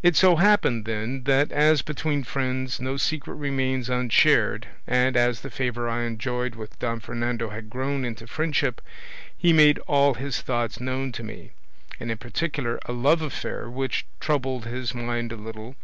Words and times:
It 0.00 0.14
so 0.14 0.36
happened, 0.36 0.84
then, 0.84 1.24
that 1.24 1.50
as 1.50 1.82
between 1.82 2.22
friends 2.22 2.78
no 2.80 2.96
secret 2.96 3.34
remains 3.34 3.90
unshared, 3.90 4.68
and 4.86 5.16
as 5.16 5.40
the 5.40 5.50
favour 5.50 5.88
I 5.88 6.04
enjoyed 6.04 6.54
with 6.54 6.78
Don 6.78 7.00
Fernando 7.00 7.50
had 7.50 7.68
grown 7.68 8.04
into 8.04 8.28
friendship, 8.28 8.80
he 9.36 9.52
made 9.52 9.80
all 9.88 10.14
his 10.14 10.40
thoughts 10.40 10.78
known 10.78 11.10
to 11.10 11.24
me, 11.24 11.50
and 11.98 12.12
in 12.12 12.18
particular 12.18 12.78
a 12.86 12.92
love 12.92 13.22
affair 13.22 13.68
which 13.68 14.06
troubled 14.20 14.66
his 14.66 14.94
mind 14.94 15.32
a 15.32 15.36
little. 15.36 15.74